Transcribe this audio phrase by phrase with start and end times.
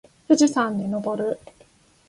[0.27, 1.39] 富士山にのぼる。